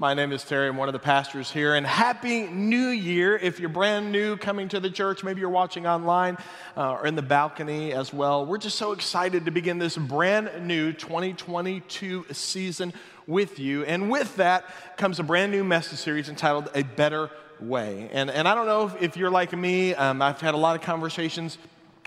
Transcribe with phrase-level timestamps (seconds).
[0.00, 0.68] My name is Terry.
[0.68, 1.74] I'm one of the pastors here.
[1.74, 3.36] And Happy New Year.
[3.36, 6.38] If you're brand new coming to the church, maybe you're watching online
[6.76, 8.46] uh, or in the balcony as well.
[8.46, 12.92] We're just so excited to begin this brand new 2022 season
[13.26, 13.82] with you.
[13.86, 14.66] And with that
[14.96, 17.28] comes a brand new message series entitled A Better
[17.58, 18.08] Way.
[18.12, 20.76] And, and I don't know if, if you're like me, um, I've had a lot
[20.76, 21.58] of conversations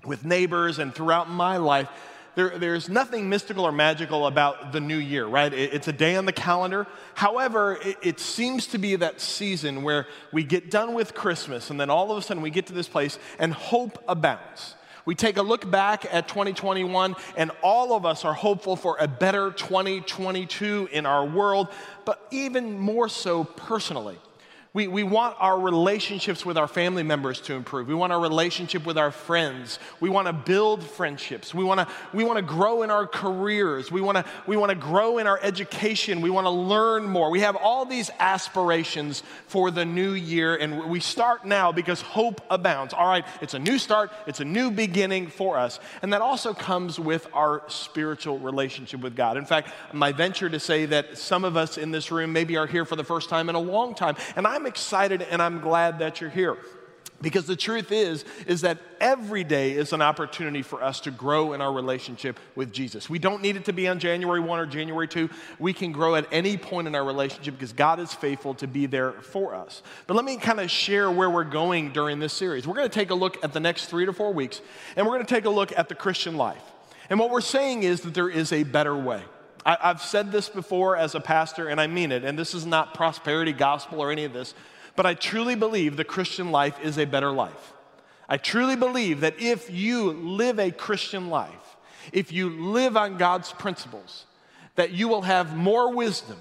[0.06, 1.90] with neighbors and throughout my life
[2.36, 5.52] there, there's nothing mystical or magical about the new year, right?
[5.52, 6.88] It, it's a day on the calendar.
[7.14, 11.80] However, it, it seems to be that season where we get done with Christmas and
[11.80, 14.76] then all of a sudden we get to this place and hope abounds.
[15.04, 19.08] We take a look back at 2021, and all of us are hopeful for a
[19.08, 21.70] better 2022 in our world,
[22.06, 24.20] but even more so personally.
[24.74, 27.90] We, we want our relationships with our family members to improve.
[27.90, 29.80] We want our relationship with our friends.
[30.00, 31.54] We want to build friendships.
[31.54, 33.92] We want to, we want to grow in our careers.
[33.92, 36.22] We want, to, we want to grow in our education.
[36.22, 37.30] We want to learn more.
[37.30, 42.40] We have all these aspirations for the new year, and we start now because hope
[42.50, 42.94] abounds.
[42.94, 45.82] All right, it's a new start, it's a new beginning for us.
[46.02, 49.36] And that also comes with our spiritual relationship with God.
[49.36, 52.68] In fact, my venture to say that some of us in this room maybe are
[52.68, 54.16] here for the first time in a long time.
[54.38, 56.56] And I'm I'm excited and I'm glad that you're here.
[57.20, 61.54] Because the truth is, is that every day is an opportunity for us to grow
[61.54, 63.10] in our relationship with Jesus.
[63.10, 65.32] We don't need it to be on January 1 or January 2.
[65.58, 68.86] We can grow at any point in our relationship because God is faithful to be
[68.86, 69.82] there for us.
[70.06, 72.68] But let me kind of share where we're going during this series.
[72.68, 74.62] We're going to take a look at the next three to four weeks,
[74.96, 76.62] and we're going to take a look at the Christian life.
[77.10, 79.24] And what we're saying is that there is a better way.
[79.66, 82.66] I, have said this before as a pastor, and I mean it, and this is
[82.66, 84.54] not prosperity gospel or any of this,
[84.96, 87.74] but I truly believe the Christian life is a better life.
[88.28, 91.78] I truly believe that if you live a Christian life,
[92.12, 94.26] if you live on God's principles,
[94.76, 96.38] that you will have more wisdom,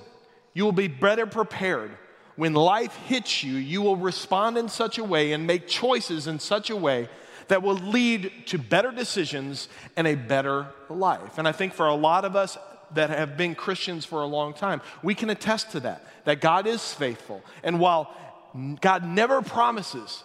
[0.54, 1.90] you will be better prepared.
[2.36, 6.38] When life hits you, you will respond in such a way and make choices in
[6.38, 7.08] such a way
[7.48, 11.38] that will lead to better decisions and a better life.
[11.38, 12.56] And I think for a lot of us
[12.94, 16.66] that have been Christians for a long time, we can attest to that, that God
[16.66, 17.42] is faithful.
[17.62, 18.14] And while
[18.80, 20.24] God never promises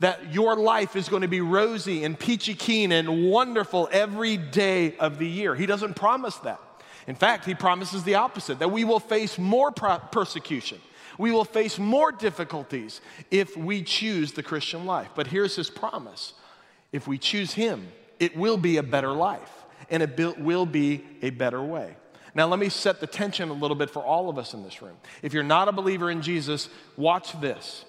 [0.00, 4.96] that your life is going to be rosy and peachy keen and wonderful every day
[4.96, 6.60] of the year, He doesn't promise that.
[7.06, 10.80] In fact, He promises the opposite that we will face more persecution.
[11.18, 13.00] We will face more difficulties
[13.30, 15.10] if we choose the Christian life.
[15.14, 16.34] But here's His promise
[16.90, 19.50] if we choose Him, it will be a better life
[19.90, 21.96] and it will be a better way.
[22.34, 24.80] Now, let me set the tension a little bit for all of us in this
[24.80, 24.96] room.
[25.22, 27.84] If you're not a believer in Jesus, watch this.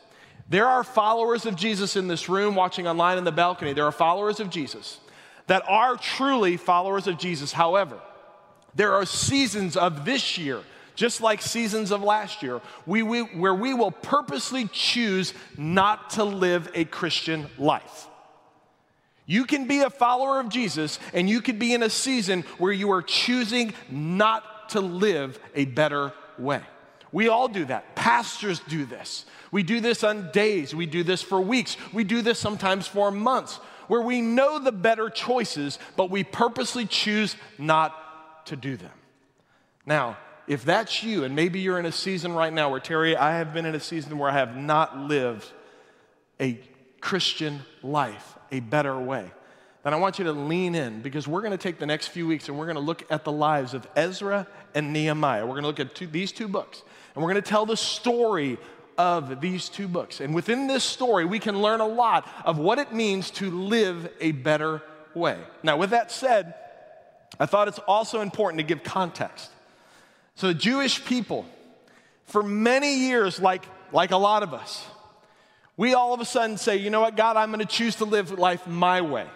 [0.49, 3.73] There are followers of Jesus in this room, watching online in the balcony.
[3.73, 4.99] There are followers of Jesus
[5.47, 7.51] that are truly followers of Jesus.
[7.53, 7.99] However,
[8.75, 10.61] there are seasons of this year,
[10.95, 16.23] just like seasons of last year, we, we, where we will purposely choose not to
[16.23, 18.07] live a Christian life.
[19.25, 22.73] You can be a follower of Jesus and you could be in a season where
[22.73, 26.61] you are choosing not to live a better way.
[27.11, 27.95] We all do that.
[27.95, 29.25] Pastors do this.
[29.51, 33.11] We do this on days, we do this for weeks, we do this sometimes for
[33.11, 33.57] months,
[33.87, 38.91] where we know the better choices, but we purposely choose not to do them.
[39.85, 40.17] Now,
[40.47, 43.53] if that's you, and maybe you're in a season right now where, Terry, I have
[43.53, 45.45] been in a season where I have not lived
[46.39, 46.59] a
[46.99, 49.29] Christian life a better way,
[49.83, 52.25] then I want you to lean in because we're going to take the next few
[52.25, 55.45] weeks and we're going to look at the lives of Ezra and Nehemiah.
[55.45, 57.75] We're going to look at two, these two books and we're going to tell the
[57.75, 58.57] story
[58.97, 60.21] of these two books.
[60.21, 64.09] And within this story, we can learn a lot of what it means to live
[64.21, 64.81] a better
[65.13, 65.37] way.
[65.63, 66.53] Now, with that said,
[67.39, 69.49] I thought it's also important to give context.
[70.35, 71.45] So, the Jewish people,
[72.25, 74.85] for many years, like, like a lot of us,
[75.77, 78.05] we all of a sudden say, you know what, God, I'm going to choose to
[78.05, 79.27] live life my way.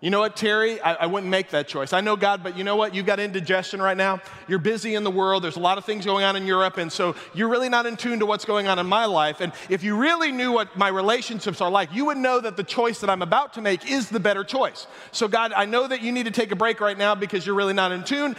[0.00, 0.78] You know what, Terry?
[0.80, 1.94] I, I, wouldn't make that choice.
[1.94, 2.94] I know God, but you know what?
[2.94, 4.20] You've got indigestion right now.
[4.46, 5.42] You're busy in the world.
[5.42, 7.96] There's a lot of things going on in Europe, and so you're really not in
[7.96, 9.40] tune to what's going on in my life.
[9.40, 12.62] And if you really knew what my relationships are like, you would know that the
[12.62, 14.86] choice that I'm about to make is the better choice.
[15.12, 17.56] So, God, I know that you need to take a break right now because you're
[17.56, 18.36] really not in tune.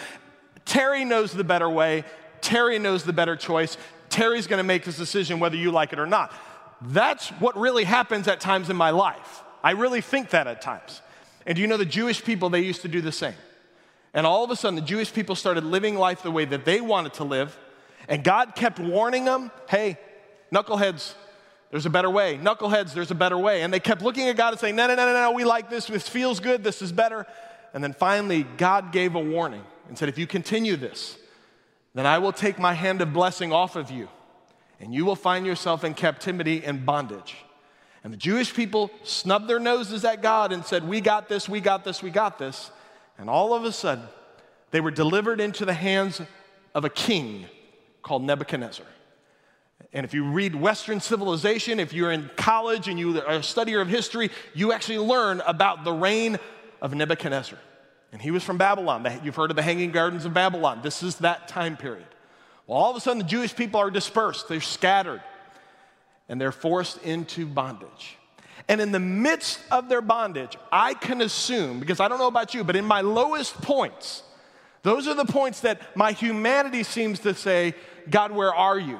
[0.63, 2.03] Terry knows the better way.
[2.39, 3.77] Terry knows the better choice.
[4.09, 6.31] Terry's going to make this decision whether you like it or not.
[6.81, 9.43] That's what really happens at times in my life.
[9.63, 11.01] I really think that at times.
[11.45, 13.35] And do you know the Jewish people, they used to do the same.
[14.13, 16.81] And all of a sudden, the Jewish people started living life the way that they
[16.81, 17.57] wanted to live.
[18.07, 19.97] And God kept warning them hey,
[20.51, 21.13] knuckleheads,
[21.71, 22.37] there's a better way.
[22.37, 23.63] Knuckleheads, there's a better way.
[23.63, 25.69] And they kept looking at God and saying, no, no, no, no, no, we like
[25.69, 25.87] this.
[25.87, 26.63] This feels good.
[26.63, 27.25] This is better.
[27.73, 31.17] And then finally, God gave a warning and said, if you continue this,
[31.93, 34.07] then I will take my hand of blessing off of you,
[34.79, 37.35] and you will find yourself in captivity and bondage.
[38.03, 41.59] And the Jewish people snubbed their noses at God and said, We got this, we
[41.59, 42.71] got this, we got this.
[43.17, 44.05] And all of a sudden,
[44.71, 46.21] they were delivered into the hands
[46.75, 47.47] of a king
[48.03, 48.85] called Nebuchadnezzar.
[49.93, 53.81] And if you read Western civilization, if you're in college and you are a studier
[53.81, 56.37] of history, you actually learn about the reign
[56.81, 57.57] of Nebuchadnezzar.
[58.11, 59.05] And he was from Babylon.
[59.23, 60.81] You've heard of the Hanging Gardens of Babylon.
[60.81, 62.07] This is that time period.
[62.67, 65.23] Well, all of a sudden, the Jewish people are dispersed, they're scattered,
[66.27, 68.17] and they're forced into bondage.
[68.67, 72.53] And in the midst of their bondage, I can assume, because I don't know about
[72.53, 74.23] you, but in my lowest points,
[74.83, 77.73] those are the points that my humanity seems to say,
[78.09, 78.99] God, where are you?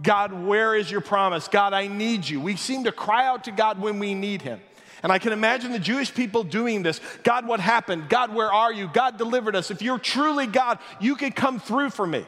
[0.00, 1.48] God, where is your promise?
[1.48, 2.40] God, I need you.
[2.40, 4.60] We seem to cry out to God when we need him.
[5.02, 7.00] And I can imagine the Jewish people doing this.
[7.22, 8.08] God, what happened?
[8.08, 8.88] God, where are you?
[8.92, 9.70] God delivered us.
[9.70, 12.24] If you're truly God, you could come through for me.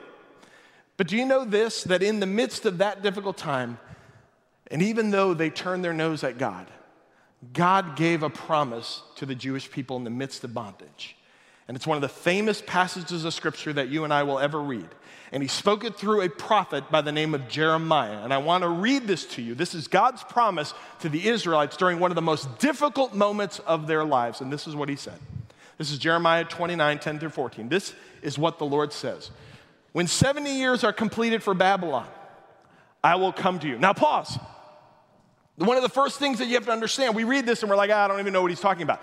[0.97, 1.85] But do you know this?
[1.85, 3.79] That in the midst of that difficult time,
[4.71, 6.67] and even though they turned their nose at God,
[7.53, 11.17] God gave a promise to the Jewish people in the midst of bondage.
[11.69, 14.61] And it's one of the famous passages of scripture that you and I will ever
[14.61, 14.89] read.
[15.33, 18.23] And he spoke it through a prophet by the name of Jeremiah.
[18.23, 19.55] And I want to read this to you.
[19.55, 23.87] This is God's promise to the Israelites during one of the most difficult moments of
[23.87, 24.41] their lives.
[24.41, 25.19] And this is what he said.
[25.79, 27.69] This is Jeremiah 29, 10 through 14.
[27.69, 29.31] This is what the Lord says.
[29.93, 32.09] When 70 years are completed for Babylon,
[33.05, 33.79] I will come to you.
[33.79, 34.39] Now, pause.
[35.57, 37.77] One of the first things that you have to understand, we read this and we're
[37.77, 39.03] like, ah, I don't even know what he's talking about.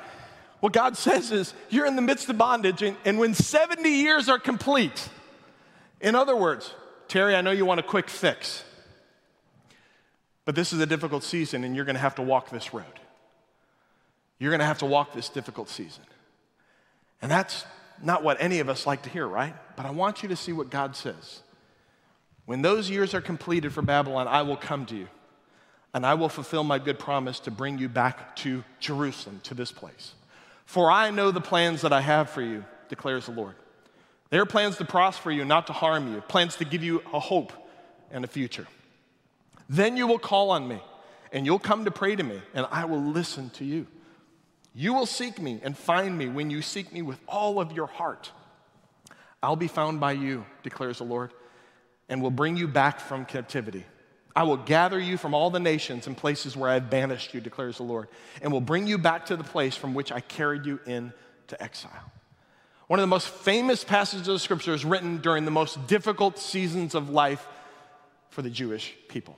[0.59, 4.27] What God says is, you're in the midst of bondage, and, and when 70 years
[4.27, 5.09] are complete,
[6.01, 6.74] in other words,
[7.07, 8.63] Terry, I know you want a quick fix,
[10.44, 12.85] but this is a difficult season, and you're to have to walk this road.
[14.38, 16.03] You're to have to walk this difficult season.
[17.21, 17.65] And that's
[18.01, 19.53] not what any of us like to hear, right?
[19.80, 21.40] But I want you to see what God says.
[22.44, 25.08] When those years are completed for Babylon, I will come to you,
[25.94, 29.72] and I will fulfill my good promise to bring you back to Jerusalem, to this
[29.72, 30.16] place.
[30.66, 33.56] For I know the plans that I have for you, declares the Lord.
[34.31, 37.20] They are plans to prosper you, not to harm you, plans to give you a
[37.22, 37.54] hope
[38.12, 38.68] and a future.
[39.70, 40.81] Then you will call on me,
[41.31, 43.88] and you'll come to pray to me, and I will listen to you.
[44.76, 47.88] You will seek me and find me when you seek me with all of your
[47.88, 48.34] heart.
[49.41, 51.31] I'll be found by you, declares the Lord,
[52.09, 53.86] and will bring you back from captivity.
[54.36, 57.77] I will gather you from all the nations and places where I've banished you, declares
[57.77, 58.07] the Lord,
[58.41, 62.12] and will bring you back to the place from which I carried you into exile.
[62.88, 66.95] One of the most famous passages of Scripture is written during the most difficult seasons
[66.95, 67.47] of life
[68.30, 69.38] for the Jewish people.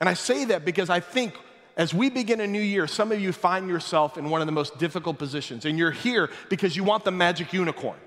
[0.00, 1.34] And I say that because I think
[1.76, 4.52] as we begin a new year, some of you find yourself in one of the
[4.52, 7.98] most difficult positions, and you're here because you want the magic unicorn.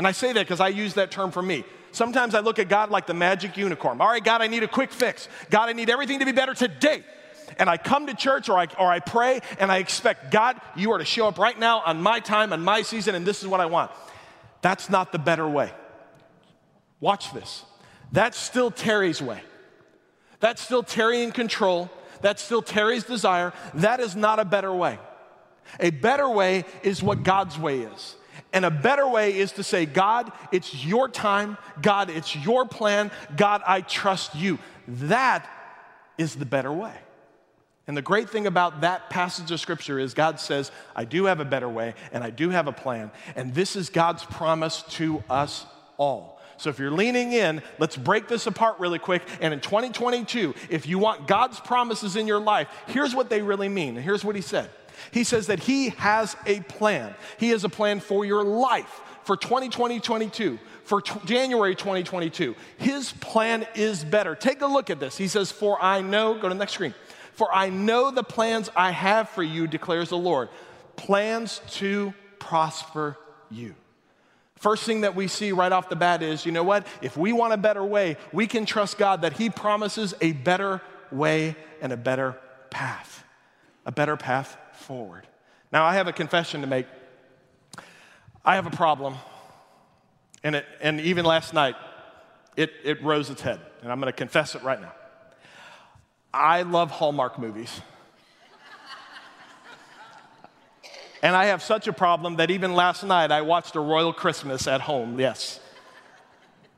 [0.00, 1.62] And I say that because I use that term for me.
[1.92, 4.00] Sometimes I look at God like the magic unicorn.
[4.00, 5.28] All right, God, I need a quick fix.
[5.50, 7.04] God, I need everything to be better today.
[7.58, 10.92] And I come to church or I, or I pray and I expect, God, you
[10.92, 13.46] are to show up right now on my time, on my season, and this is
[13.46, 13.90] what I want.
[14.62, 15.70] That's not the better way.
[16.98, 17.62] Watch this.
[18.10, 19.42] That's still Terry's way.
[20.38, 21.90] That's still Terry in control.
[22.22, 23.52] That's still Terry's desire.
[23.74, 24.98] That is not a better way.
[25.78, 28.16] A better way is what God's way is.
[28.52, 31.56] And a better way is to say, God, it's your time.
[31.80, 33.10] God, it's your plan.
[33.36, 34.58] God, I trust you.
[34.88, 35.48] That
[36.18, 36.94] is the better way.
[37.86, 41.40] And the great thing about that passage of scripture is God says, I do have
[41.40, 43.10] a better way and I do have a plan.
[43.34, 45.66] And this is God's promise to us
[45.96, 46.40] all.
[46.56, 49.22] So if you're leaning in, let's break this apart really quick.
[49.40, 53.68] And in 2022, if you want God's promises in your life, here's what they really
[53.68, 53.96] mean.
[53.96, 54.68] And here's what he said
[55.10, 59.36] He says that he has a plan, he has a plan for your life for
[59.36, 60.58] 2020, 2022.
[60.84, 62.56] for t- January 2022.
[62.78, 64.34] His plan is better.
[64.34, 65.16] Take a look at this.
[65.16, 66.94] He says, For I know, go to the next screen.
[67.34, 70.48] For I know the plans I have for you, declares the Lord
[70.96, 73.16] plans to prosper
[73.50, 73.74] you.
[74.56, 76.86] First thing that we see right off the bat is you know what?
[77.00, 80.82] If we want a better way, we can trust God that He promises a better
[81.10, 82.36] way and a better
[82.68, 83.24] path,
[83.86, 85.26] a better path forward.
[85.72, 86.86] Now, I have a confession to make.
[88.44, 89.14] I have a problem,
[90.42, 91.76] and, it, and even last night,
[92.56, 94.92] it, it rose its head, and I'm going to confess it right now.
[96.32, 97.80] I love Hallmark movies.
[101.22, 104.66] And I have such a problem that even last night I watched a Royal Christmas
[104.66, 105.20] at home.
[105.20, 105.60] Yes.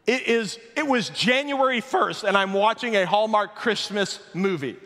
[0.04, 4.76] It is it was January 1st and I'm watching a Hallmark Christmas movie.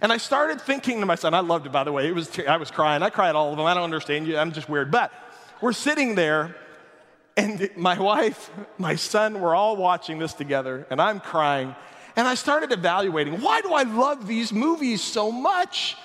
[0.00, 2.08] And I started thinking to myself, I loved it by the way.
[2.08, 3.02] It was I was crying.
[3.02, 3.66] I cried all of them.
[3.66, 4.36] I don't understand you.
[4.36, 4.90] I'm just weird.
[4.90, 5.12] But
[5.60, 6.54] we're sitting there
[7.36, 11.74] and my wife, my son, we're all watching this together and I'm crying.
[12.16, 15.96] And I started evaluating, why do I love these movies so much?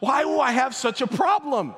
[0.00, 1.74] Why do I have such a problem?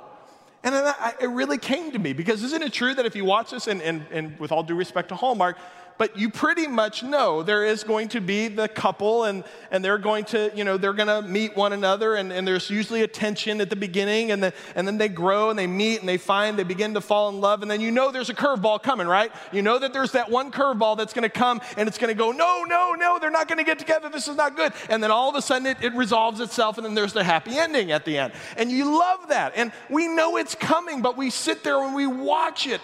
[0.64, 3.50] And I, it really came to me because isn't it true that if you watch
[3.50, 5.58] this, and, and, and with all due respect to Hallmark,
[5.96, 9.98] but you pretty much know there is going to be the couple and, and they're
[9.98, 13.06] going to, you know, they're going to meet one another and, and there's usually a
[13.06, 16.16] tension at the beginning and, the, and then they grow and they meet and they
[16.16, 19.06] find, they begin to fall in love and then you know there's a curveball coming,
[19.06, 19.30] right?
[19.52, 22.18] You know that there's that one curveball that's going to come and it's going to
[22.18, 24.08] go, no, no, no, they're not going to get together.
[24.08, 24.72] This is not good.
[24.88, 27.56] And then all of a sudden it, it resolves itself and then there's the happy
[27.56, 28.32] ending at the end.
[28.56, 29.52] And you love that.
[29.54, 32.80] And we know it's coming, but we sit there and we watch it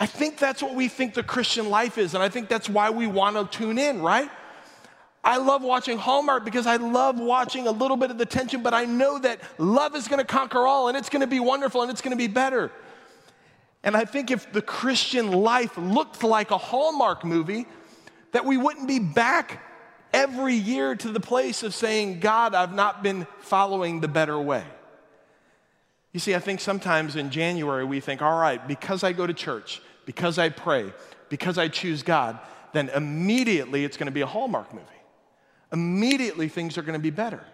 [0.00, 2.90] I think that's what we think the Christian life is, and I think that's why
[2.90, 4.30] we want to tune in, right?
[5.24, 8.72] I love watching Hallmark because I love watching a little bit of the tension, but
[8.72, 11.82] I know that love is going to conquer all and it's going to be wonderful
[11.82, 12.70] and it's going to be better.
[13.82, 17.66] And I think if the Christian life looked like a Hallmark movie,
[18.32, 19.62] that we wouldn't be back
[20.12, 24.64] every year to the place of saying, God, I've not been following the better way.
[26.12, 29.34] You see, I think sometimes in January we think, all right, because I go to
[29.34, 30.90] church, because I pray,
[31.28, 32.38] because I choose God,
[32.72, 34.86] then immediately it's going to be a Hallmark movie.
[35.70, 37.44] Immediately things are going to be better.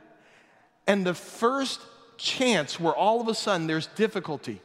[0.86, 1.80] And the first
[2.16, 4.60] chance where all of a sudden there's difficulty,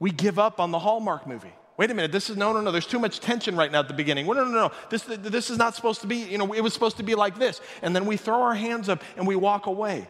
[0.00, 1.52] we give up on the Hallmark movie.
[1.76, 3.86] Wait a minute, this is no, no, no, there's too much tension right now at
[3.86, 4.26] the beginning.
[4.26, 6.74] No, no, no, no, this, this is not supposed to be, you know, it was
[6.74, 7.60] supposed to be like this.
[7.82, 10.08] And then we throw our hands up and we walk away.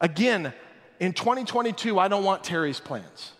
[0.00, 0.52] Again,
[1.00, 3.32] in 2022, I don't want Terry's plans.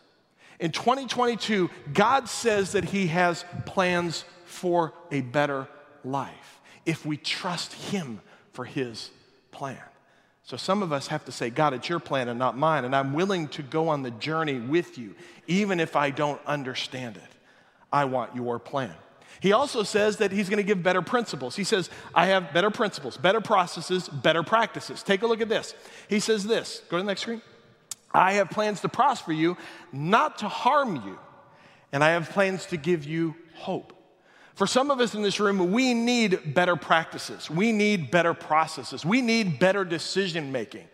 [0.60, 5.68] In 2022, God says that He has plans for a better
[6.04, 8.20] life if we trust Him
[8.52, 9.10] for His
[9.52, 9.78] plan.
[10.42, 12.96] So some of us have to say, God, it's your plan and not mine, and
[12.96, 15.14] I'm willing to go on the journey with you,
[15.46, 17.22] even if I don't understand it.
[17.92, 18.94] I want your plan.
[19.40, 21.54] He also says that he's going to give better principles.
[21.54, 25.02] He says, I have better principles, better processes, better practices.
[25.02, 25.74] Take a look at this.
[26.08, 26.82] He says this.
[26.88, 27.42] Go to the next screen.
[28.12, 29.56] I have plans to prosper you,
[29.92, 31.18] not to harm you,
[31.92, 33.92] and I have plans to give you hope.
[34.54, 37.48] For some of us in this room, we need better practices.
[37.48, 39.04] We need better processes.
[39.04, 40.88] We need better decision making.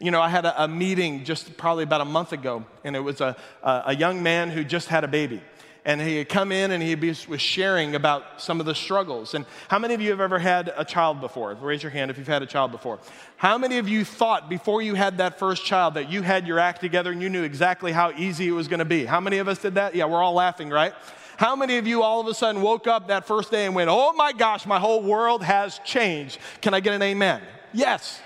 [0.00, 3.00] You know, I had a, a meeting just probably about a month ago, and it
[3.00, 5.40] was a, a, a young man who just had a baby
[5.84, 9.34] and he had come in and he was sharing about some of the struggles.
[9.34, 11.54] And how many of you have ever had a child before?
[11.54, 12.98] Raise your hand if you've had a child before.
[13.36, 16.58] How many of you thought before you had that first child that you had your
[16.58, 19.04] act together and you knew exactly how easy it was going to be?
[19.04, 19.94] How many of us did that?
[19.94, 20.94] Yeah, we're all laughing, right?
[21.36, 23.90] How many of you all of a sudden woke up that first day and went,
[23.90, 26.38] oh my gosh, my whole world has changed?
[26.62, 27.42] Can I get an amen?
[27.72, 28.20] Yes.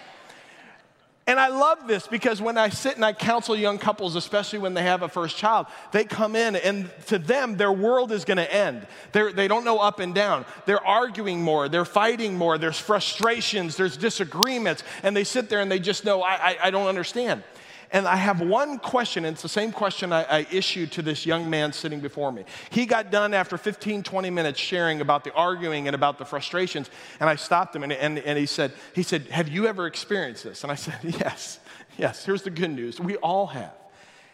[1.29, 4.73] And I love this because when I sit and I counsel young couples, especially when
[4.73, 8.39] they have a first child, they come in and to them, their world is going
[8.39, 8.87] to end.
[9.13, 10.47] They're, they don't know up and down.
[10.65, 15.71] They're arguing more, they're fighting more, there's frustrations, there's disagreements, and they sit there and
[15.71, 17.43] they just know, I, I, I don't understand.
[17.91, 21.25] And I have one question, and it's the same question I, I, issued to this
[21.25, 22.45] young man sitting before me.
[22.71, 26.91] He got done after 15, 20 minutes sharing about the arguing and about the frustrations,
[27.19, 30.45] and I stopped him and, and, and he, said, he said, Have you ever experienced
[30.45, 30.63] this?
[30.65, 31.61] And I said, Yes,
[31.97, 32.25] yes.
[32.25, 33.01] Here's the good news.
[33.01, 33.75] We all have.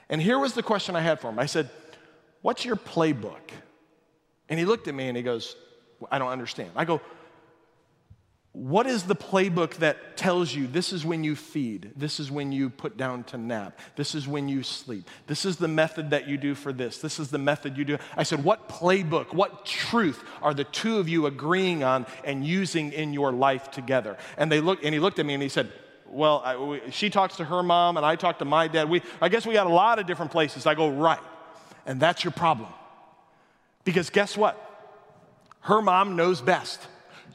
[0.09, 1.71] And here was the question I had for him I said,
[2.43, 3.51] What's your playbook?
[4.49, 5.57] And he looked at me and he goes,
[6.11, 6.71] I don't understand.
[6.77, 7.01] I go,
[8.55, 12.53] what is the playbook that tells you this is when you feed, this is when
[12.53, 16.29] you put down to nap, this is when you sleep, this is the method that
[16.29, 17.99] you do for this, this is the method you do?
[18.17, 22.93] I said, What playbook, what truth are the two of you agreeing on and using
[22.93, 24.17] in your life together?
[24.39, 25.73] And, they look, and he looked at me and he said,
[26.07, 28.89] Well, I, we, she talks to her mom and I talk to my dad.
[28.89, 30.65] We, I guess we got a lot of different places.
[30.65, 31.19] I go, Right.
[31.87, 32.69] And that's your problem.
[33.83, 34.61] Because guess what?
[35.63, 36.81] Her mom knows best.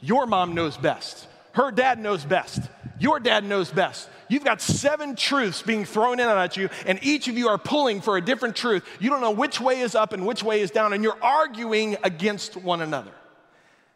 [0.00, 1.26] Your mom knows best.
[1.52, 2.60] Her dad knows best.
[2.98, 4.08] Your dad knows best.
[4.28, 8.00] You've got seven truths being thrown in at you, and each of you are pulling
[8.00, 8.86] for a different truth.
[9.00, 11.96] You don't know which way is up and which way is down, and you're arguing
[12.04, 13.10] against one another.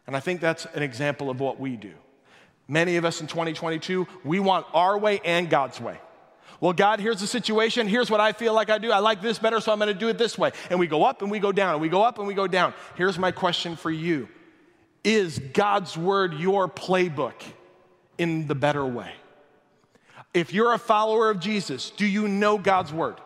[0.07, 1.93] And I think that's an example of what we do.
[2.67, 5.99] Many of us in 2022, we want our way and God's way.
[6.59, 7.87] Well, God, here's the situation.
[7.87, 8.91] Here's what I feel like I do.
[8.91, 10.51] I like this better, so I'm going to do it this way.
[10.69, 12.47] And we go up and we go down, and we go up and we go
[12.47, 12.73] down.
[12.95, 14.27] Here's my question for you
[15.05, 17.41] is God's word your playbook
[18.17, 19.13] in the better way?
[20.33, 23.21] If you're a follower of Jesus, do you know God's word?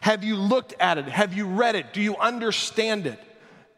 [0.00, 1.04] Have you looked at it?
[1.06, 1.92] Have you read it?
[1.92, 3.20] Do you understand it?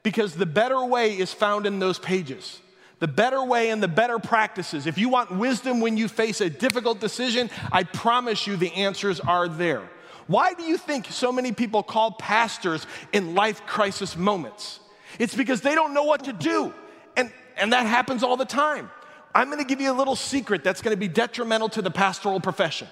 [0.02, 2.60] Because the better way is found in those pages.
[3.00, 4.86] The better way and the better practices.
[4.86, 9.18] If you want wisdom when you face a difficult decision, I promise you the answers
[9.18, 9.82] are there.
[10.28, 14.78] Why do you think so many people call pastors in life crisis moments?
[15.18, 16.72] It's because they don't know what to do.
[17.16, 18.90] And, and that happens all the time.
[19.34, 22.88] I'm gonna give you a little secret that's gonna be detrimental to the pastoral profession.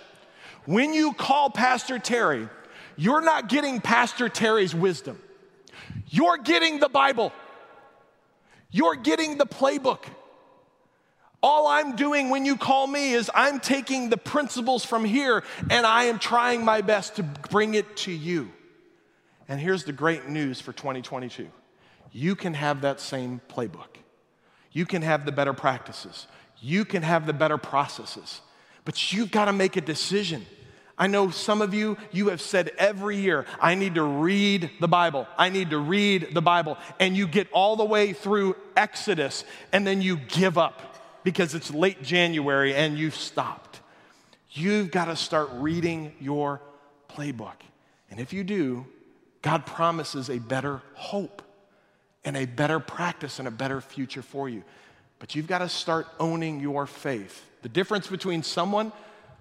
[0.66, 2.48] When you call Pastor Terry,
[2.96, 5.20] you're not getting Pastor Terry's wisdom,
[6.08, 7.32] you're getting the Bible,
[8.70, 10.04] you're getting the playbook.
[11.42, 15.86] All I'm doing when you call me is I'm taking the principles from here and
[15.86, 18.52] I am trying my best to bring it to you.
[19.48, 21.48] And here's the great news for 2022
[22.12, 23.99] you can have that same playbook.
[24.72, 26.26] You can have the better practices.
[26.60, 28.40] You can have the better processes.
[28.84, 30.46] But you've got to make a decision.
[30.96, 34.88] I know some of you, you have said every year, I need to read the
[34.88, 35.26] Bible.
[35.38, 36.76] I need to read the Bible.
[36.98, 41.72] And you get all the way through Exodus and then you give up because it's
[41.72, 43.80] late January and you've stopped.
[44.50, 46.60] You've got to start reading your
[47.08, 47.54] playbook.
[48.10, 48.84] And if you do,
[49.42, 51.40] God promises a better hope
[52.24, 54.62] and a better practice and a better future for you.
[55.18, 57.44] But you've got to start owning your faith.
[57.62, 58.92] The difference between someone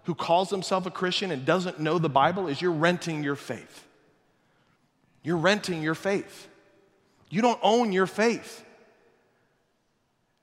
[0.03, 3.85] who calls himself a Christian and doesn't know the Bible is you're renting your faith.
[5.23, 6.47] You're renting your faith.
[7.29, 8.65] You don't own your faith.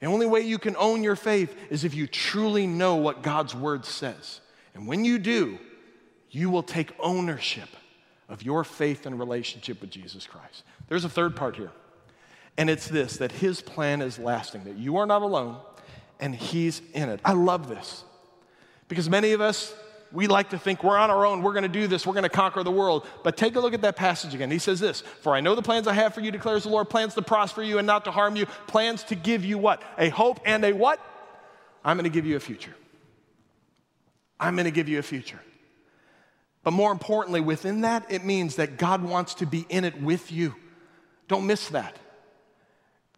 [0.01, 3.55] The only way you can own your faith is if you truly know what God's
[3.55, 4.41] word says.
[4.75, 5.59] And when you do,
[6.31, 7.69] you will take ownership
[8.29, 10.65] of your faith and relationship with Jesus Christ.
[10.89, 11.73] There's a third part here,
[12.59, 15.59] and it's this that his plan is lasting, that you are not alone
[16.21, 17.21] and he's in it.
[17.25, 18.05] I love this
[18.89, 19.75] because many of us
[20.13, 22.63] we like to think we're on our own, we're to do this, we're to conquer
[22.63, 23.07] the world.
[23.23, 24.51] But take a look at that passage again.
[24.51, 26.89] He says this For I know the plans I have for you, declares the Lord
[26.89, 29.83] plans to prosper you and not to harm you, plans to give you what?
[29.99, 31.01] A hope and a what?
[31.85, 32.75] I'm to give you a future.
[34.41, 35.41] I'm to give you a future.
[36.63, 40.33] But more importantly, within that, it means that God wants to be in it with
[40.33, 40.55] you.
[41.29, 41.97] Don't miss that.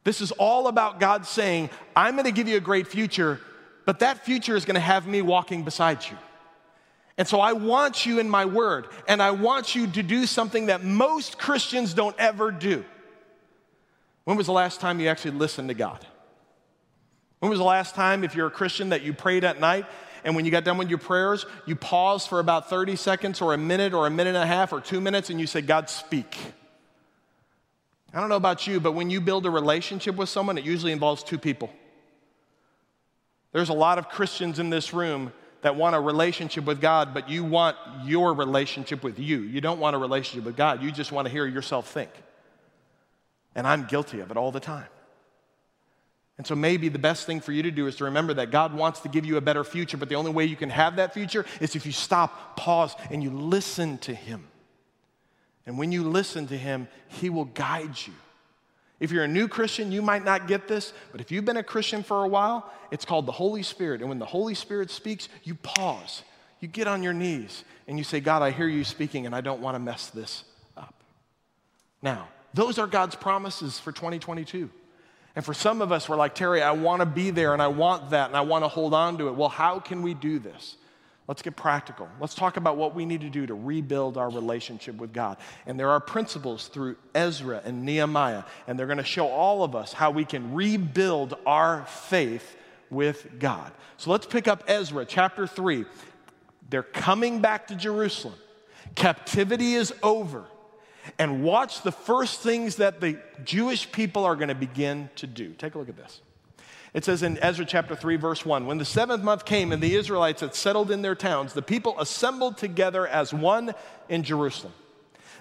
[0.05, 3.41] This is all about God saying, I'm going to give you a great future,
[3.85, 6.17] but that future is going to have me walking beside you.
[7.17, 10.67] And so I want you in my word, and I want you to do something
[10.67, 12.85] that most Christians don't ever do.
[14.25, 16.07] When was the last time you actually listened to God?
[17.41, 19.87] When was the last time, if you're a Christian, that you prayed at night
[20.25, 23.55] and when you got done with your prayers, you paused for about 30 seconds or
[23.55, 25.89] a minute or a minute and a half or two minutes and you said, God,
[25.89, 26.37] speak?
[28.13, 30.93] I don't know about you, but when you build a relationship with someone, it usually
[30.93, 31.71] involves two people.
[33.53, 37.29] There's a lot of Christians in this room that want a relationship with God, but
[37.29, 39.41] you want your relationship with you.
[39.41, 40.83] You don't want a relationship with God.
[40.83, 42.11] You just want to hear yourself think.
[43.55, 44.87] And I'm guilty of it all the time.
[46.39, 48.73] And so maybe the best thing for you to do is to remember that God
[48.73, 51.13] wants to give you a better future, but the only way you can have that
[51.13, 54.47] future is if you stop, pause, and you listen to Him.
[55.69, 58.15] And when you listen to Him, He will guide you.
[59.01, 61.63] If you're a new Christian, you might not get this, but if you've been a
[61.63, 64.01] Christian for a while, it's called the Holy Spirit.
[64.01, 66.23] And when the Holy Spirit speaks, you pause,
[66.61, 69.43] you get on your knees, and you say, God, I hear you speaking, and I
[69.43, 70.43] don't want to mess this
[70.75, 70.95] up.
[72.01, 74.71] Now, those are God's promises for 2022.
[75.37, 77.69] And for some of us, we're like, Terry, I want to be there, and I
[77.69, 79.35] want that, and I want to hold on to it.
[79.35, 80.78] Well, how can we do this?
[81.29, 82.09] Let's get practical.
[82.21, 85.37] Let's talk about what we need to do to rebuild our relationship with God.
[85.67, 89.77] And there are principles through Ezra and Nehemiah, and they're going to show all of
[89.77, 92.57] us how we can rebuild our faith
[92.89, 93.73] with God.
[93.99, 95.85] So let's pick up Ezra chapter 3.
[96.71, 98.35] They're coming back to Jerusalem,
[98.95, 100.45] captivity is over.
[101.19, 105.55] And watch the first things that the Jewish people are going to begin to do.
[105.55, 106.21] Take a look at this.
[106.99, 109.95] It says in Ezra chapter 3, verse 1 When the seventh month came and the
[109.95, 113.73] Israelites had settled in their towns, the people assembled together as one
[114.09, 114.73] in Jerusalem.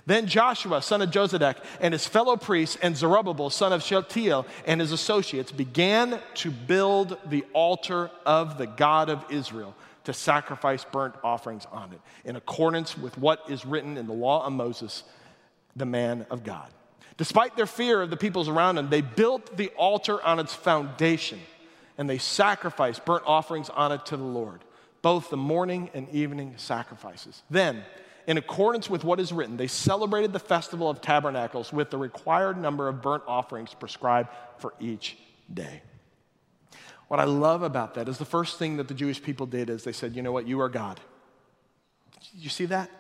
[0.05, 4.79] Then Joshua, son of Jozadak, and his fellow priests, and Zerubbabel, son of Shealtiel, and
[4.79, 11.15] his associates began to build the altar of the God of Israel to sacrifice burnt
[11.23, 15.01] offerings on it, in accordance with what is written in the law of Moses,
[15.75, 16.69] the man of God.
[17.17, 21.39] Despite their fear of the peoples around them, they built the altar on its foundation
[21.97, 24.63] and they sacrificed burnt offerings on it to the Lord,
[25.01, 27.41] both the morning and evening sacrifices.
[27.49, 27.83] Then,
[28.27, 32.57] in accordance with what is written, they celebrated the festival of tabernacles with the required
[32.57, 35.17] number of burnt offerings prescribed for each
[35.51, 35.81] day.
[37.07, 39.83] What I love about that is the first thing that the Jewish people did is
[39.83, 40.99] they said, you know what, you are God.
[42.35, 42.91] You see that?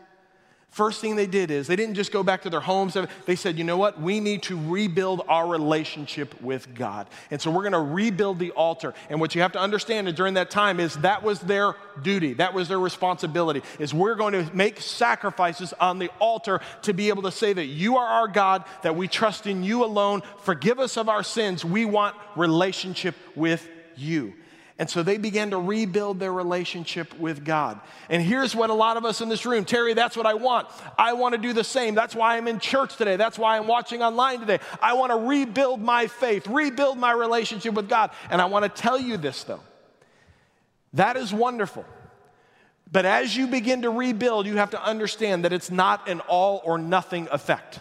[0.69, 2.95] First thing they did is they didn't just go back to their homes.
[3.25, 3.99] They said, you know what?
[3.99, 7.07] We need to rebuild our relationship with God.
[7.31, 8.93] And so we're going to rebuild the altar.
[9.09, 12.33] And what you have to understand during that time is that was their duty.
[12.33, 17.09] That was their responsibility is we're going to make sacrifices on the altar to be
[17.09, 20.21] able to say that you are our God, that we trust in you alone.
[20.43, 21.65] Forgive us of our sins.
[21.65, 24.33] We want relationship with you.
[24.79, 27.79] And so they began to rebuild their relationship with God.
[28.09, 30.67] And here's what a lot of us in this room, Terry, that's what I want.
[30.99, 31.95] I want to do the same.
[31.95, 33.15] That's why I'm in church today.
[33.15, 34.59] That's why I'm watching online today.
[34.79, 38.11] I want to rebuild my faith, rebuild my relationship with God.
[38.29, 39.61] And I want to tell you this, though.
[40.93, 41.83] That is wonderful.
[42.91, 46.61] But as you begin to rebuild, you have to understand that it's not an all
[46.63, 47.79] or nothing effect.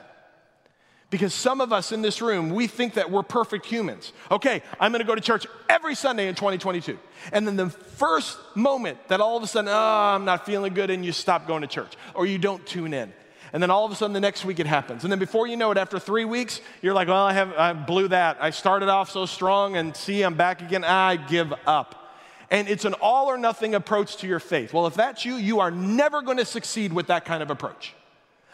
[1.08, 4.12] Because some of us in this room, we think that we're perfect humans.
[4.30, 6.98] Okay, I'm gonna go to church every Sunday in 2022.
[7.32, 10.90] And then the first moment that all of a sudden, oh, I'm not feeling good,
[10.90, 13.12] and you stop going to church or you don't tune in.
[13.52, 15.04] And then all of a sudden, the next week it happens.
[15.04, 17.72] And then before you know it, after three weeks, you're like, well, I, have, I
[17.72, 18.38] blew that.
[18.40, 20.84] I started off so strong, and see, I'm back again.
[20.84, 22.06] I give up.
[22.50, 24.72] And it's an all or nothing approach to your faith.
[24.72, 27.94] Well, if that's you, you are never gonna succeed with that kind of approach.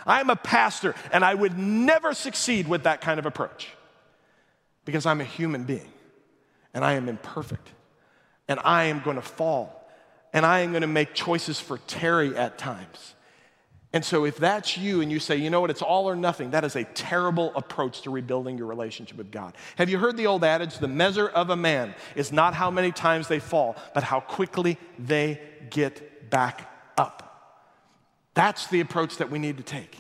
[0.07, 3.69] I'm a pastor, and I would never succeed with that kind of approach
[4.85, 5.91] because I'm a human being
[6.75, 7.69] and I am imperfect
[8.49, 9.89] and I am going to fall
[10.33, 13.15] and I am going to make choices for Terry at times.
[13.95, 16.53] And so, if that's you and you say, you know what, it's all or nothing,
[16.53, 19.55] that is a terrible approach to rebuilding your relationship with God.
[19.77, 22.91] Have you heard the old adage, the measure of a man is not how many
[22.91, 25.39] times they fall, but how quickly they
[25.69, 27.32] get back up?
[28.35, 29.97] That's the approach that we need to take.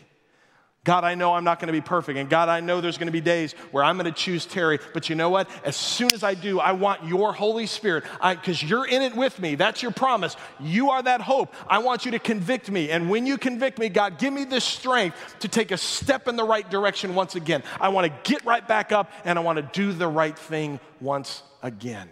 [0.84, 2.18] God, I know I'm not going to be perfect.
[2.18, 4.80] And God, I know there's going to be days where I'm going to choose Terry.
[4.92, 5.48] But you know what?
[5.64, 9.38] As soon as I do, I want your Holy Spirit, because you're in it with
[9.38, 9.54] me.
[9.54, 10.36] That's your promise.
[10.58, 11.54] You are that hope.
[11.68, 12.90] I want you to convict me.
[12.90, 16.34] And when you convict me, God, give me the strength to take a step in
[16.34, 17.62] the right direction once again.
[17.80, 20.80] I want to get right back up and I want to do the right thing
[21.00, 22.08] once again.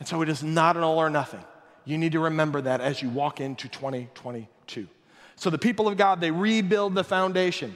[0.00, 1.44] And so it is not an all or nothing.
[1.84, 4.88] You need to remember that as you walk into 2022.
[5.40, 7.74] So the people of God, they rebuild the foundation.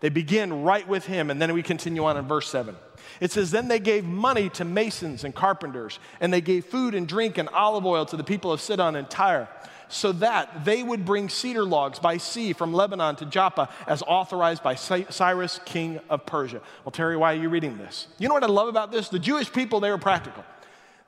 [0.00, 2.74] They begin right with him, and then we continue on in verse 7.
[3.20, 7.06] It says, Then they gave money to masons and carpenters, and they gave food and
[7.06, 9.46] drink and olive oil to the people of Sidon and Tyre,
[9.88, 14.62] so that they would bring cedar logs by sea from Lebanon to Joppa, as authorized
[14.62, 16.62] by Cyrus, king of Persia.
[16.82, 18.06] Well, Terry, why are you reading this?
[18.18, 19.10] You know what I love about this?
[19.10, 20.46] The Jewish people, they were practical.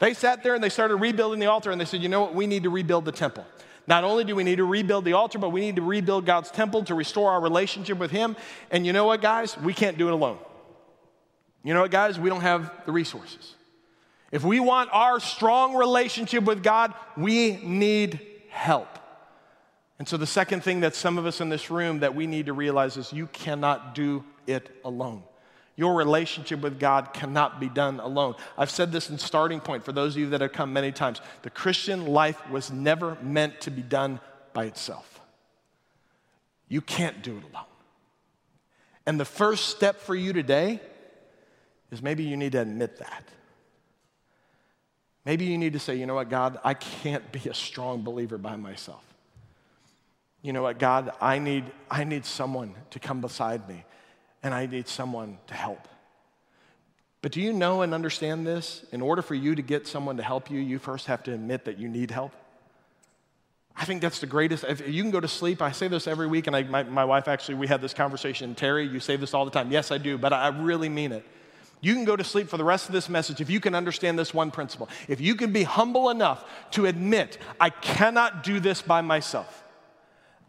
[0.01, 2.35] They sat there and they started rebuilding the altar, and they said, You know what?
[2.35, 3.47] We need to rebuild the temple.
[3.87, 6.51] Not only do we need to rebuild the altar, but we need to rebuild God's
[6.51, 8.37] temple to restore our relationship with Him.
[8.71, 9.59] And you know what, guys?
[9.59, 10.39] We can't do it alone.
[11.63, 12.19] You know what, guys?
[12.19, 13.55] We don't have the resources.
[14.33, 18.89] If we want our strong relationship with God, we need help.
[19.99, 22.47] And so, the second thing that some of us in this room that we need
[22.47, 25.23] to realize is you cannot do it alone.
[25.77, 28.37] Your relationship with God cannot be done alone.
[28.57, 31.21] I've said this in starting point for those of you that have come many times.
[31.43, 34.21] The Christian life was never meant to be done
[34.53, 35.21] by itself.
[36.69, 37.67] You can't do it alone.
[39.07, 40.81] And the first step for you today
[41.91, 43.25] is maybe you need to admit that.
[45.25, 48.39] Maybe you need to say, you know what, God, I can't be a strong believer
[48.39, 49.03] by myself.
[50.43, 53.85] You know what, God, I need, I need someone to come beside me
[54.45, 55.89] and I need someone to help.
[57.23, 58.85] But do you know and understand this?
[58.93, 61.65] In order for you to get someone to help you, you first have to admit
[61.65, 62.33] that you need help.
[63.75, 64.63] I think that's the greatest.
[64.65, 67.05] If you can go to sleep, I say this every week, and I, my, my
[67.05, 68.55] wife actually, we had this conversation.
[68.55, 69.73] Terry, you say this all the time.
[69.73, 71.25] Yes, I do, but I really mean it.
[71.81, 74.19] You can go to sleep for the rest of this message if you can understand
[74.19, 74.91] this one principle.
[75.09, 79.64] If you can be humble enough to admit, I cannot do this by myself.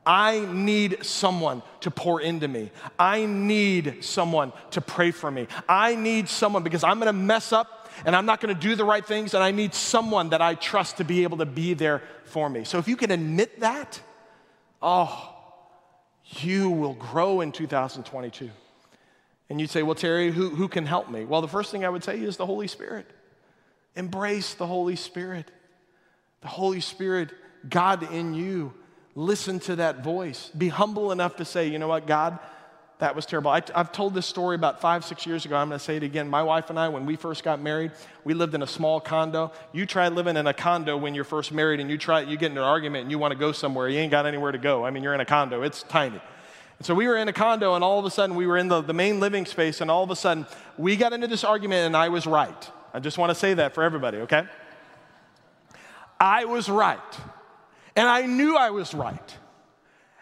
[0.05, 2.71] I need someone to pour into me.
[2.99, 5.47] I need someone to pray for me.
[5.67, 9.05] I need someone because I'm gonna mess up and I'm not gonna do the right
[9.05, 12.49] things, and I need someone that I trust to be able to be there for
[12.49, 12.65] me.
[12.65, 13.99] So if you can admit that,
[14.81, 15.33] oh,
[16.25, 18.49] you will grow in 2022.
[19.49, 21.23] And you'd say, Well, Terry, who, who can help me?
[21.23, 23.05] Well, the first thing I would say is the Holy Spirit.
[23.95, 25.49] Embrace the Holy Spirit.
[26.41, 27.31] The Holy Spirit,
[27.69, 28.73] God in you
[29.15, 30.51] Listen to that voice.
[30.57, 32.37] Be humble enough to say, you know what, God,
[32.99, 33.49] that was terrible.
[33.49, 35.55] I, have told this story about five, six years ago.
[35.55, 36.29] I'm going to say it again.
[36.29, 37.91] My wife and I, when we first got married,
[38.23, 39.51] we lived in a small condo.
[39.73, 42.51] You try living in a condo when you're first married and you try, you get
[42.51, 43.89] into an argument and you want to go somewhere.
[43.89, 44.85] You ain't got anywhere to go.
[44.85, 45.61] I mean, you're in a condo.
[45.61, 46.21] It's tiny.
[46.77, 48.67] And so we were in a condo and all of a sudden we were in
[48.67, 50.45] the, the main living space and all of a sudden
[50.77, 52.71] we got into this argument and I was right.
[52.93, 54.43] I just want to say that for everybody, okay?
[56.19, 56.99] I was right.
[57.95, 59.37] And I knew I was right.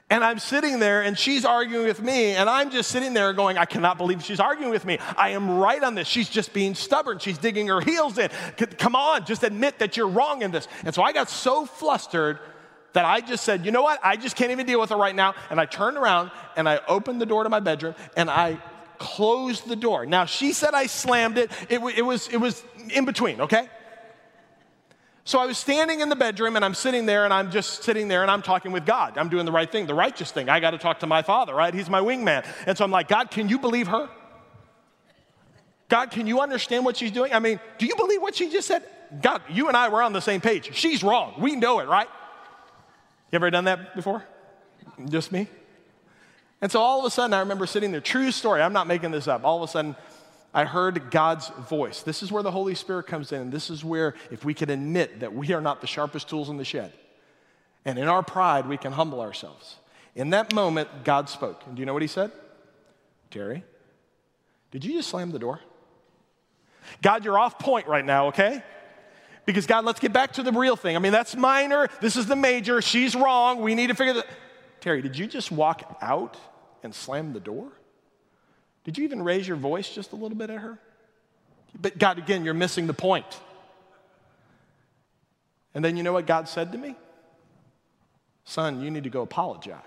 [0.10, 3.58] And I'm sitting there and she's arguing with me, and I'm just sitting there going,
[3.58, 5.00] I cannot believe she's arguing with me.
[5.18, 6.08] I am right on this.
[6.08, 7.18] She's just being stubborn.
[7.18, 8.30] She's digging her heels in.
[8.78, 10.68] Come on, just admit that you're wrong in this.
[10.84, 12.38] And so I got so flustered
[12.94, 14.00] that I just said, you know what?
[14.04, 15.34] I just can't even deal with her right now.
[15.50, 18.62] And I turned around and I opened the door to my bedroom and I
[19.00, 20.06] closed the door.
[20.06, 21.52] Now, she said I slammed it.
[21.70, 23.68] It, it, was, it was in between, okay?
[25.26, 28.10] So I was standing in the bedroom and I'm sitting there and I'm just sitting
[28.10, 29.18] there and I'm talking with God.
[29.18, 30.50] I'm doing the right thing, the righteous thing.
[30.50, 31.74] I got to talk to my father, right?
[31.74, 32.46] He's my wingman.
[32.68, 34.10] And so I'm like, God, can you believe her?
[35.88, 37.34] God, can you understand what she's doing?
[37.34, 38.84] I mean, do you believe what she just said?
[39.22, 40.76] God, you and I were on the same page.
[40.76, 41.36] She's wrong.
[41.38, 42.08] We know it, right?
[43.32, 44.24] You ever done that before?
[45.08, 45.48] Just me?
[46.62, 49.12] And so all of a sudden, I remember sitting there, true story, I'm not making
[49.12, 49.44] this up.
[49.44, 49.96] All of a sudden,
[50.54, 52.04] I heard God's voice.
[52.04, 53.50] This is where the Holy Spirit comes in.
[53.50, 56.58] This is where, if we can admit that we are not the sharpest tools in
[56.58, 56.94] the shed,
[57.86, 59.78] and in our pride, we can humble ourselves.
[60.16, 61.64] In that moment, God spoke.
[61.66, 62.32] And do you know what he said?
[63.32, 63.64] Terry,
[64.70, 65.60] did you just slam the door?
[67.02, 68.62] God, you're off point right now, okay?
[69.46, 70.96] Because, God, let's get back to the real thing.
[70.96, 71.90] I mean, that's minor.
[72.00, 72.82] This is the major.
[72.82, 73.62] She's wrong.
[73.62, 74.28] We need to figure that.
[74.80, 76.38] Terry, did you just walk out
[76.84, 77.72] and slam the door?
[78.84, 80.78] Did you even raise your voice just a little bit at her?
[81.80, 83.26] But, God, again, you're missing the point.
[85.74, 86.96] And then you know what God said to me?
[88.46, 89.80] Son, you need to go apologize.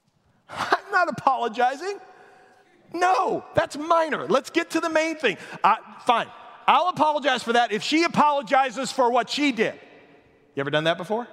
[0.48, 1.98] I'm not apologizing.
[2.92, 4.26] No, that's minor.
[4.26, 5.36] Let's get to the main thing.
[5.62, 5.76] Uh,
[6.06, 6.26] fine.
[6.66, 9.74] I'll apologize for that if she apologizes for what she did.
[10.54, 11.26] You ever done that before?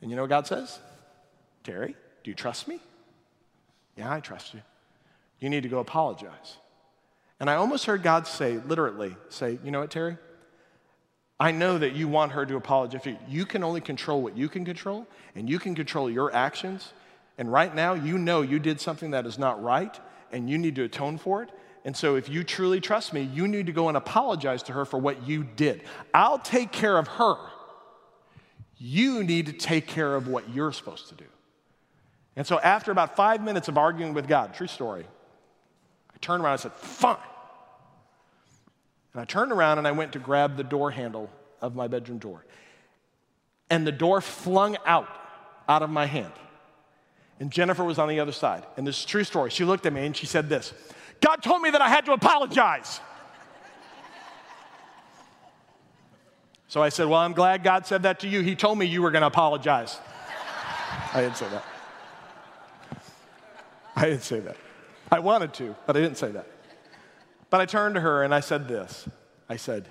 [0.00, 0.78] And you know what God says?
[1.62, 2.80] Terry, do you trust me?
[3.96, 4.60] Yeah, I trust you.
[5.42, 6.58] You need to go apologize.
[7.40, 10.16] And I almost heard God say, literally, say, you know what, Terry?
[11.40, 13.16] I know that you want her to apologize.
[13.28, 16.92] You can only control what you can control, and you can control your actions.
[17.38, 19.98] And right now, you know you did something that is not right,
[20.30, 21.50] and you need to atone for it.
[21.84, 24.84] And so, if you truly trust me, you need to go and apologize to her
[24.84, 25.82] for what you did.
[26.14, 27.34] I'll take care of her.
[28.78, 31.24] You need to take care of what you're supposed to do.
[32.36, 35.04] And so, after about five minutes of arguing with God, true story,
[36.22, 37.16] turned around and said, Fine.
[39.12, 41.28] And I turned around and I went to grab the door handle
[41.60, 42.44] of my bedroom door.
[43.68, 45.08] And the door flung out
[45.68, 46.32] out of my hand.
[47.40, 48.64] And Jennifer was on the other side.
[48.76, 49.50] And this is true story.
[49.50, 50.72] She looked at me and she said this
[51.20, 53.00] God told me that I had to apologize.
[56.68, 58.40] So I said, Well, I'm glad God said that to you.
[58.40, 59.98] He told me you were going to apologize.
[61.12, 61.64] I didn't say that.
[63.94, 64.56] I didn't say that.
[65.12, 66.46] I wanted to, but I didn't say that.
[67.50, 69.06] But I turned to her and I said this
[69.48, 69.88] I said,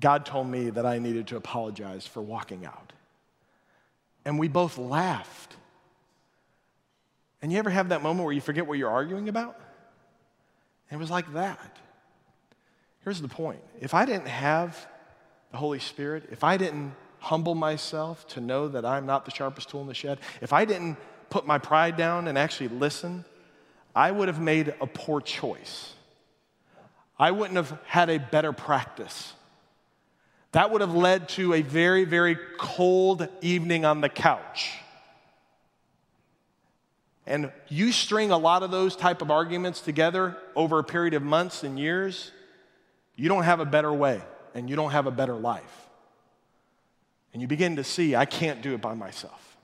[0.00, 2.94] God told me that I needed to apologize for walking out.
[4.24, 5.56] And we both laughed.
[7.42, 9.60] And you ever have that moment where you forget what you're arguing about?
[10.90, 11.78] It was like that.
[13.04, 14.86] Here's the point if I didn't have
[15.50, 19.68] the Holy Spirit, if I didn't humble myself to know that I'm not the sharpest
[19.68, 20.96] tool in the shed, if I didn't
[21.28, 23.24] put my pride down and actually listen,
[23.94, 25.92] I would have made a poor choice.
[27.18, 29.32] I wouldn't have had a better practice.
[30.52, 34.72] That would have led to a very, very cold evening on the couch.
[37.26, 41.22] And you string a lot of those type of arguments together over a period of
[41.22, 42.32] months and years,
[43.14, 44.20] you don't have a better way
[44.54, 45.88] and you don't have a better life.
[47.32, 49.56] And you begin to see, I can't do it by myself.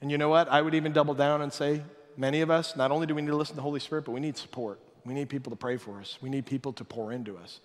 [0.00, 0.48] And you know what?
[0.48, 1.82] I would even double down and say,
[2.18, 4.12] many of us, not only do we need to listen to the Holy Spirit, but
[4.12, 4.80] we need support.
[5.04, 6.18] We need people to pray for us.
[6.20, 7.60] We need people to pour into us.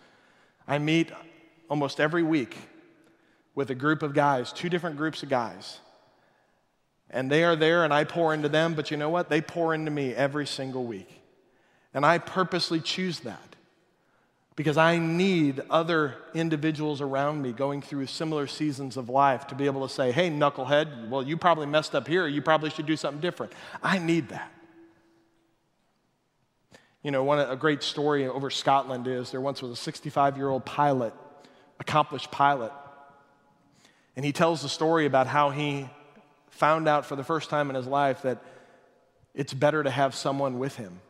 [0.68, 1.12] I meet
[1.70, 2.56] almost every week
[3.56, 5.80] with a group of guys, two different groups of guys
[7.13, 9.30] and they are there and I pour into them, but you know what?
[9.30, 11.22] They pour into me every single week.
[11.94, 13.53] And I purposely choose that
[14.56, 19.66] because I need other individuals around me going through similar seasons of life to be
[19.66, 22.28] able to say, hey, knucklehead, well, you probably messed up here.
[22.28, 23.54] You probably should do something different.
[23.82, 24.52] I need that.
[27.02, 30.50] You know, one, a great story over Scotland is there once was a 65 year
[30.50, 31.13] old pilot,
[31.80, 32.72] accomplished pilot,
[34.16, 35.89] and he tells the story about how he
[36.50, 38.38] found out for the first time in his life that
[39.34, 41.02] it's better to have someone with him.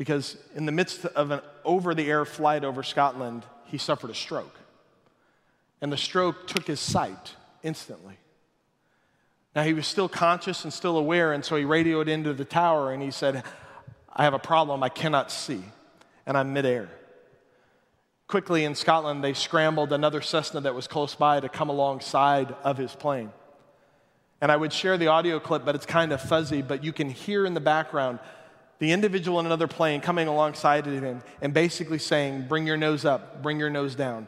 [0.00, 4.14] Because in the midst of an over the air flight over Scotland, he suffered a
[4.14, 4.58] stroke.
[5.82, 8.16] And the stroke took his sight instantly.
[9.54, 12.94] Now, he was still conscious and still aware, and so he radioed into the tower
[12.94, 13.44] and he said,
[14.10, 15.62] I have a problem, I cannot see,
[16.24, 16.88] and I'm midair.
[18.26, 22.78] Quickly in Scotland, they scrambled another Cessna that was close by to come alongside of
[22.78, 23.32] his plane.
[24.40, 27.10] And I would share the audio clip, but it's kind of fuzzy, but you can
[27.10, 28.18] hear in the background
[28.80, 33.04] the individual in another plane coming alongside of him and basically saying, Bring your nose
[33.04, 34.26] up, bring your nose down,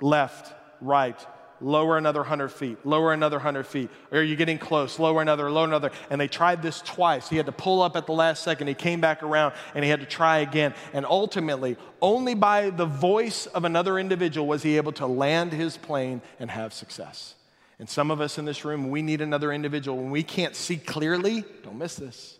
[0.00, 1.18] left, right,
[1.62, 3.88] lower another 100 feet, lower another 100 feet.
[4.10, 4.98] Or are you getting close?
[4.98, 5.92] Lower another, lower another.
[6.10, 7.28] And they tried this twice.
[7.28, 8.66] He had to pull up at the last second.
[8.66, 10.74] He came back around and he had to try again.
[10.92, 15.76] And ultimately, only by the voice of another individual was he able to land his
[15.76, 17.36] plane and have success.
[17.78, 19.96] And some of us in this room, we need another individual.
[19.96, 22.38] When we can't see clearly, don't miss this.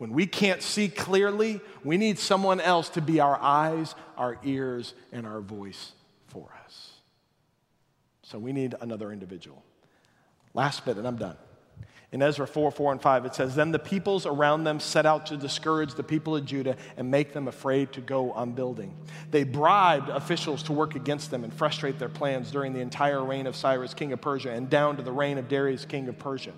[0.00, 4.94] When we can't see clearly, we need someone else to be our eyes, our ears,
[5.12, 5.92] and our voice
[6.28, 6.92] for us.
[8.22, 9.62] So we need another individual.
[10.54, 11.36] Last bit, and I'm done.
[12.12, 15.26] In Ezra 4 4 and 5, it says, Then the peoples around them set out
[15.26, 18.96] to discourage the people of Judah and make them afraid to go on building.
[19.30, 23.46] They bribed officials to work against them and frustrate their plans during the entire reign
[23.46, 26.54] of Cyrus, king of Persia, and down to the reign of Darius, king of Persia.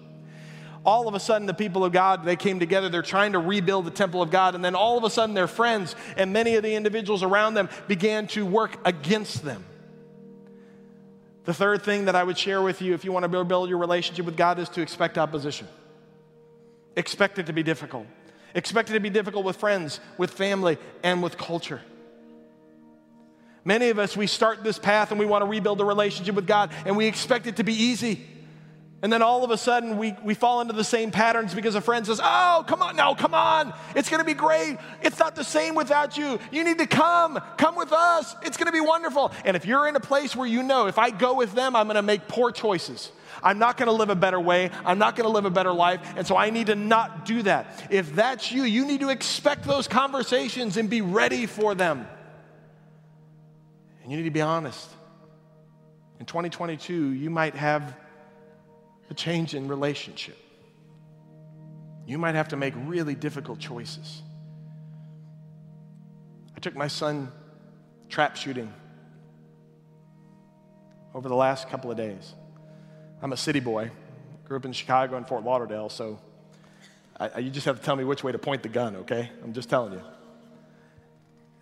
[0.84, 2.88] All of a sudden, the people of God, they came together.
[2.88, 4.54] They're trying to rebuild the temple of God.
[4.54, 7.68] And then all of a sudden, their friends and many of the individuals around them
[7.86, 9.64] began to work against them.
[11.44, 13.78] The third thing that I would share with you if you want to build your
[13.78, 15.68] relationship with God is to expect opposition.
[16.96, 18.06] Expect it to be difficult.
[18.54, 21.80] Expect it to be difficult with friends, with family, and with culture.
[23.64, 26.46] Many of us, we start this path and we want to rebuild a relationship with
[26.46, 28.26] God, and we expect it to be easy.
[29.02, 31.80] And then all of a sudden, we, we fall into the same patterns because a
[31.80, 33.74] friend says, Oh, come on, no, come on.
[33.96, 34.78] It's going to be great.
[35.02, 36.38] It's not the same without you.
[36.52, 37.40] You need to come.
[37.56, 38.36] Come with us.
[38.42, 39.32] It's going to be wonderful.
[39.44, 41.86] And if you're in a place where you know, if I go with them, I'm
[41.86, 43.10] going to make poor choices.
[43.42, 44.70] I'm not going to live a better way.
[44.84, 46.00] I'm not going to live a better life.
[46.16, 47.88] And so I need to not do that.
[47.90, 52.06] If that's you, you need to expect those conversations and be ready for them.
[54.04, 54.88] And you need to be honest.
[56.20, 57.96] In 2022, you might have
[59.10, 60.36] a change in relationship.
[62.06, 64.22] You might have to make really difficult choices.
[66.56, 67.30] I took my son
[68.08, 68.72] trap shooting
[71.14, 72.34] over the last couple of days.
[73.22, 73.90] I'm a city boy,
[74.44, 76.18] grew up in Chicago and Fort Lauderdale, so
[77.18, 79.30] I, I, you just have to tell me which way to point the gun, okay?
[79.44, 80.02] I'm just telling you.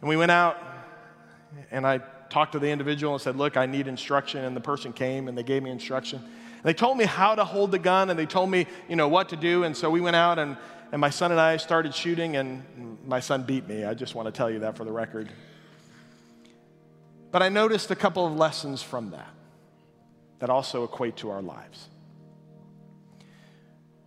[0.00, 0.56] And we went out,
[1.70, 2.00] and I
[2.30, 4.44] talked to the individual and said, Look, I need instruction.
[4.44, 6.22] And the person came and they gave me instruction.
[6.62, 9.30] They told me how to hold the gun and they told me, you know, what
[9.30, 9.64] to do.
[9.64, 10.56] And so we went out and,
[10.92, 13.84] and my son and I started shooting and my son beat me.
[13.84, 15.30] I just want to tell you that for the record.
[17.30, 19.30] But I noticed a couple of lessons from that
[20.40, 21.88] that also equate to our lives.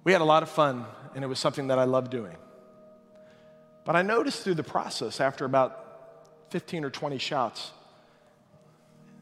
[0.04, 0.86] We had a lot of fun
[1.16, 2.36] and it was something that I loved doing.
[3.86, 5.80] But I noticed through the process, after about
[6.52, 7.72] 15 or 20 shots,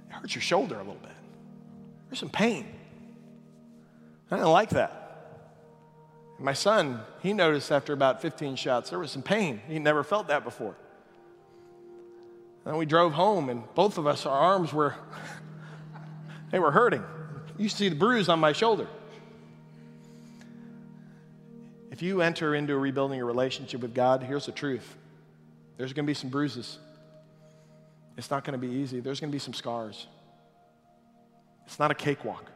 [0.10, 1.12] it hurts your shoulder a little bit.
[2.10, 2.66] There's some pain.
[4.32, 5.02] I didn't like that.
[6.40, 9.62] My son, he noticed after about 15 shots, there was some pain.
[9.68, 10.76] He never felt that before.
[12.66, 14.96] And we drove home, and both of us, our arms were,
[16.52, 17.04] they were hurting.
[17.58, 18.88] You see the bruise on my shoulder.
[21.92, 24.96] If you enter into rebuilding a relationship with God, here's the truth
[25.78, 26.78] there's going to be some bruises.
[28.18, 29.00] It's not going to be easy.
[29.00, 30.08] There's going to be some scars.
[31.66, 32.52] It's not a cakewalk.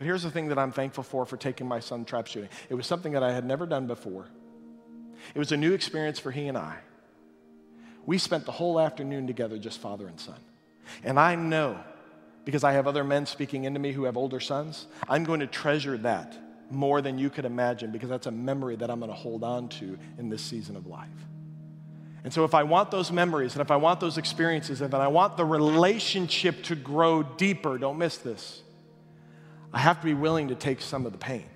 [0.00, 2.48] But here's the thing that I'm thankful for for taking my son trap shooting.
[2.70, 4.28] It was something that I had never done before.
[5.34, 6.78] It was a new experience for he and I.
[8.06, 10.38] We spent the whole afternoon together, just father and son.
[11.04, 11.78] And I know,
[12.46, 15.46] because I have other men speaking into me who have older sons, I'm going to
[15.46, 16.34] treasure that
[16.70, 19.68] more than you could imagine because that's a memory that I'm going to hold on
[19.68, 21.08] to in this season of life.
[22.24, 25.08] And so, if I want those memories and if I want those experiences and I
[25.08, 28.62] want the relationship to grow deeper, don't miss this.
[29.72, 31.46] I have to be willing to take some of the pain.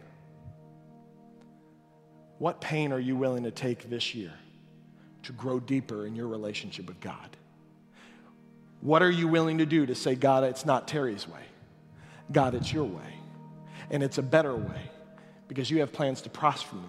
[2.39, 4.33] What pain are you willing to take this year
[5.23, 7.37] to grow deeper in your relationship with God?
[8.81, 11.41] What are you willing to do to say, God, it's not Terry's way?
[12.31, 13.15] God, it's your way.
[13.91, 14.91] And it's a better way
[15.49, 16.83] because you have plans to prosper me.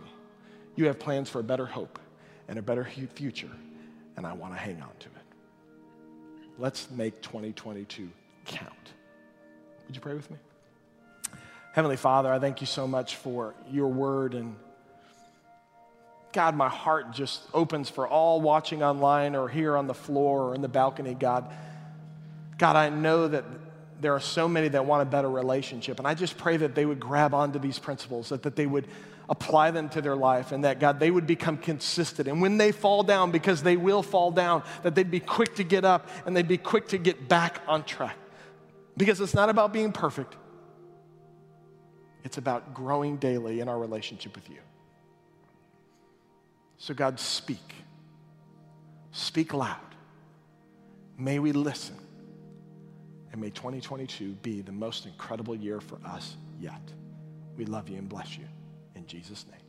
[0.76, 2.00] You have plans for a better hope
[2.48, 3.52] and a better future,
[4.18, 5.12] and I want to hang on to it.
[6.58, 8.10] Let's make 2022
[8.46, 8.74] count.
[9.88, 10.38] Would you pray with me?
[11.76, 14.34] Heavenly Father, I thank you so much for your word.
[14.34, 14.56] And
[16.32, 20.56] God, my heart just opens for all watching online or here on the floor or
[20.56, 21.52] in the balcony, God.
[22.58, 23.44] God, I know that
[24.00, 26.00] there are so many that want a better relationship.
[26.00, 28.88] And I just pray that they would grab onto these principles, that, that they would
[29.28, 32.30] apply them to their life, and that, God, they would become consistent.
[32.30, 35.66] And when they fall down, because they will fall down, that they'd be quick to
[35.66, 38.16] get up and they'd be quick to get back on track.
[38.96, 40.38] Because it's not about being perfect,
[42.26, 44.58] It's about growing daily in our relationship with you.
[46.78, 47.76] So, God, speak.
[49.12, 49.78] Speak loud.
[51.20, 51.96] May we listen.
[53.32, 56.82] And may 2022 be the most incredible year for us yet.
[57.58, 58.46] We love you and bless you.
[58.96, 59.65] In Jesus' name.